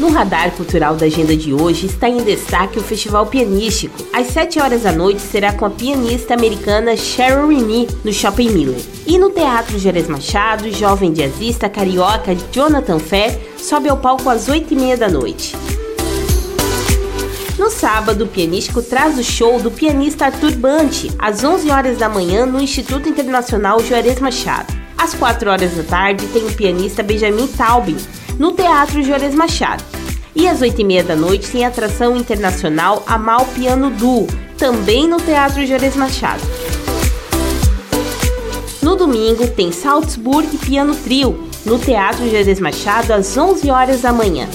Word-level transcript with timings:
No 0.00 0.08
radar 0.08 0.50
cultural 0.52 0.96
da 0.96 1.04
agenda 1.04 1.36
de 1.36 1.52
hoje 1.52 1.84
está 1.84 2.08
em 2.08 2.24
destaque 2.24 2.78
o 2.78 2.82
Festival 2.82 3.26
Pianístico. 3.26 4.02
Às 4.14 4.28
7 4.28 4.58
horas 4.58 4.84
da 4.84 4.92
noite 4.92 5.20
será 5.20 5.52
com 5.52 5.66
a 5.66 5.70
pianista 5.70 6.32
americana 6.32 6.96
Cheryl 6.96 7.48
Renee 7.48 7.86
no 8.02 8.10
Shopping 8.10 8.48
Miller. 8.48 8.80
E 9.06 9.18
no 9.18 9.28
Teatro 9.28 9.78
Jerez 9.78 10.08
Machado, 10.08 10.72
jovem 10.72 11.12
jazzista 11.12 11.68
carioca 11.68 12.34
Jonathan 12.50 12.98
Fair 12.98 13.38
sobe 13.58 13.90
ao 13.90 13.98
palco 13.98 14.30
às 14.30 14.48
8 14.48 14.72
e 14.72 14.76
meia 14.76 14.96
da 14.96 15.10
noite. 15.10 15.54
No 17.58 17.68
sábado, 17.68 18.24
o 18.24 18.28
Pianístico 18.28 18.80
traz 18.80 19.18
o 19.18 19.22
show 19.22 19.60
do 19.60 19.70
pianista 19.70 20.24
Arthur 20.24 20.52
Banti, 20.52 21.12
às 21.18 21.44
11 21.44 21.70
horas 21.70 21.98
da 21.98 22.08
manhã, 22.08 22.46
no 22.46 22.58
Instituto 22.58 23.06
Internacional 23.06 23.78
Juarez 23.80 24.18
Machado. 24.18 24.72
Às 24.96 25.12
4 25.12 25.50
horas 25.50 25.76
da 25.76 25.82
tarde, 25.82 26.26
tem 26.28 26.46
o 26.46 26.52
pianista 26.54 27.02
Benjamin 27.02 27.48
Taubin, 27.48 27.98
no 28.38 28.52
Teatro 28.52 29.02
Juarez 29.02 29.34
Machado. 29.34 29.89
E 30.34 30.46
às 30.46 30.60
8h30 30.60 31.02
da 31.02 31.16
noite 31.16 31.50
tem 31.50 31.64
atração 31.64 32.16
internacional 32.16 33.02
Amal 33.06 33.46
Piano 33.46 33.90
Duo, 33.90 34.26
também 34.56 35.08
no 35.08 35.18
Teatro 35.18 35.66
Juarez 35.66 35.96
Machado. 35.96 36.42
No 38.82 38.96
domingo 38.96 39.46
tem 39.48 39.72
Salzburg 39.72 40.56
Piano 40.58 40.94
Trio, 40.94 41.48
no 41.64 41.78
Teatro 41.78 42.28
Juarez 42.30 42.60
Machado, 42.60 43.12
às 43.12 43.36
11 43.36 43.70
horas 43.70 44.02
da 44.02 44.12
manhã. 44.12 44.48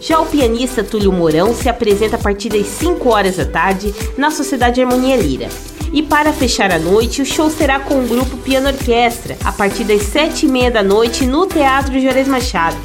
Já 0.00 0.20
o 0.20 0.26
pianista 0.26 0.82
Túlio 0.82 1.12
Mourão 1.12 1.54
se 1.54 1.68
apresenta 1.68 2.16
a 2.16 2.18
partir 2.18 2.48
das 2.48 2.66
5 2.66 3.08
horas 3.08 3.36
da 3.36 3.44
tarde 3.44 3.94
na 4.16 4.30
Sociedade 4.30 4.80
Harmonia 4.80 5.16
Lira. 5.16 5.48
E 5.92 6.02
para 6.02 6.32
fechar 6.32 6.70
a 6.70 6.78
noite, 6.78 7.22
o 7.22 7.26
show 7.26 7.50
será 7.50 7.80
com 7.80 8.02
o 8.02 8.06
grupo 8.06 8.36
Piano 8.38 8.68
Orquestra, 8.68 9.36
a 9.44 9.52
partir 9.52 9.84
das 9.84 10.02
7 10.02 10.46
e 10.46 10.48
meia 10.48 10.70
da 10.70 10.82
noite 10.82 11.26
no 11.26 11.46
Teatro 11.46 11.98
Juarez 12.00 12.28
Machado. 12.28 12.76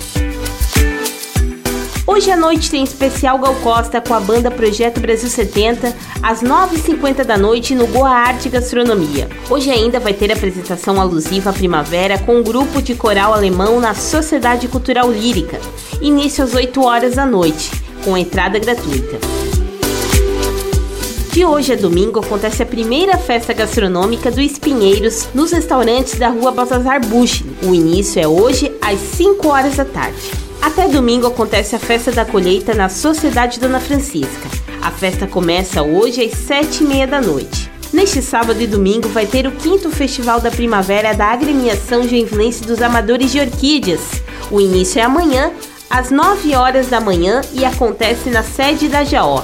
Hoje 2.13 2.29
à 2.29 2.37
noite 2.37 2.69
tem 2.69 2.83
especial 2.83 3.39
Gal 3.39 3.55
Costa 3.55 3.99
com 3.99 4.13
a 4.13 4.19
banda 4.19 4.51
Projeto 4.51 4.99
Brasil 5.01 5.27
70, 5.27 5.95
às 6.21 6.43
9h50 6.43 7.23
da 7.23 7.39
noite 7.39 7.73
no 7.73 7.87
Goa 7.87 8.11
Arte 8.11 8.49
Gastronomia. 8.49 9.27
Hoje 9.49 9.71
ainda 9.71 9.99
vai 9.99 10.13
ter 10.13 10.31
apresentação 10.31 11.01
alusiva 11.01 11.49
à 11.49 11.53
primavera 11.53 12.19
com 12.19 12.35
um 12.35 12.43
grupo 12.43 12.83
de 12.83 12.93
coral 12.93 13.33
alemão 13.33 13.79
na 13.79 13.95
Sociedade 13.95 14.67
Cultural 14.67 15.09
Lírica. 15.09 15.59
Início 15.99 16.43
às 16.43 16.53
8 16.53 16.83
horas 16.83 17.15
da 17.15 17.25
noite, 17.25 17.71
com 18.05 18.15
entrada 18.15 18.59
gratuita. 18.59 19.17
De 21.31 21.43
hoje 21.43 21.73
a 21.73 21.75
domingo 21.75 22.19
acontece 22.19 22.61
a 22.61 22.65
primeira 22.67 23.17
festa 23.17 23.53
gastronômica 23.53 24.29
do 24.29 24.39
Espinheiros 24.39 25.29
nos 25.33 25.51
restaurantes 25.51 26.19
da 26.19 26.29
rua 26.29 26.51
Baltazar 26.51 27.03
Bush. 27.07 27.43
O 27.63 27.73
início 27.73 28.21
é 28.21 28.27
hoje 28.27 28.71
às 28.79 28.99
5 28.99 29.47
horas 29.47 29.77
da 29.77 29.85
tarde. 29.85 30.42
Até 30.63 30.87
domingo 30.87 31.27
acontece 31.27 31.75
a 31.75 31.79
festa 31.79 32.09
da 32.09 32.23
colheita 32.23 32.73
na 32.73 32.87
Sociedade 32.87 33.59
Dona 33.59 33.81
Francisca. 33.81 34.47
A 34.81 34.89
festa 34.89 35.27
começa 35.27 35.83
hoje 35.83 36.23
às 36.23 36.31
sete 36.31 36.85
e 36.85 36.87
meia 36.87 37.05
da 37.05 37.19
noite. 37.19 37.69
Neste 37.91 38.21
sábado 38.21 38.61
e 38.61 38.65
domingo 38.65 39.09
vai 39.09 39.25
ter 39.25 39.45
o 39.45 39.51
quinto 39.51 39.91
Festival 39.91 40.39
da 40.39 40.49
Primavera 40.49 41.13
da 41.13 41.25
Agremiação 41.25 42.07
Joinvilense 42.07 42.63
dos 42.63 42.81
Amadores 42.81 43.33
de 43.33 43.41
Orquídeas. 43.41 43.99
O 44.49 44.61
início 44.61 44.99
é 44.99 45.03
amanhã, 45.03 45.51
às 45.89 46.09
9 46.09 46.55
horas 46.55 46.87
da 46.87 47.01
manhã 47.01 47.41
e 47.51 47.65
acontece 47.65 48.29
na 48.29 48.41
sede 48.41 48.87
da 48.87 49.03
JAO. 49.03 49.43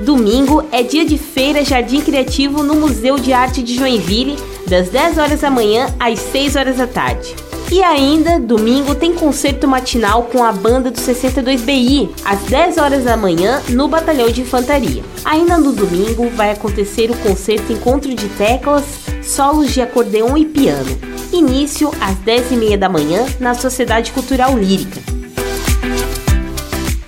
Domingo 0.00 0.66
é 0.72 0.82
dia 0.82 1.04
de 1.04 1.18
feira 1.18 1.62
Jardim 1.62 2.00
Criativo 2.00 2.62
no 2.62 2.74
Museu 2.74 3.18
de 3.18 3.34
Arte 3.34 3.62
de 3.62 3.74
Joinville, 3.76 4.38
das 4.66 4.88
10 4.88 5.18
horas 5.18 5.40
da 5.42 5.50
manhã 5.50 5.94
às 6.00 6.18
6 6.20 6.56
horas 6.56 6.78
da 6.78 6.86
tarde. 6.86 7.36
E 7.74 7.82
ainda, 7.82 8.38
domingo, 8.38 8.94
tem 8.94 9.12
concerto 9.12 9.66
matinal 9.66 10.22
com 10.22 10.44
a 10.44 10.52
banda 10.52 10.92
do 10.92 10.96
62BI, 10.96 12.08
às 12.24 12.38
10 12.42 12.78
horas 12.78 13.02
da 13.02 13.16
manhã, 13.16 13.60
no 13.68 13.88
Batalhão 13.88 14.30
de 14.30 14.42
Infantaria. 14.42 15.02
Ainda 15.24 15.58
no 15.58 15.72
domingo, 15.72 16.30
vai 16.36 16.52
acontecer 16.52 17.10
o 17.10 17.16
concerto 17.16 17.72
Encontro 17.72 18.14
de 18.14 18.28
Teclas, 18.28 18.84
solos 19.24 19.74
de 19.74 19.80
acordeão 19.80 20.38
e 20.38 20.44
piano. 20.44 20.96
Início 21.32 21.90
às 22.00 22.16
10h30 22.18 22.76
da 22.76 22.88
manhã, 22.88 23.26
na 23.40 23.54
Sociedade 23.54 24.12
Cultural 24.12 24.56
Lírica. 24.56 25.00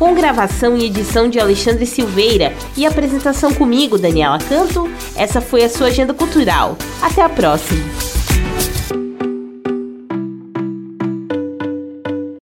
com 0.00 0.14
gravação 0.14 0.78
e 0.78 0.86
edição 0.86 1.28
de 1.28 1.38
Alexandre 1.38 1.84
Silveira 1.84 2.54
e 2.74 2.86
apresentação 2.86 3.52
comigo, 3.52 3.98
Daniela 3.98 4.38
Canto. 4.38 4.90
Essa 5.14 5.42
foi 5.42 5.62
a 5.62 5.68
sua 5.68 5.88
agenda 5.88 6.14
cultural. 6.14 6.78
Até 7.02 7.20
a 7.20 7.28
próxima! 7.28 8.09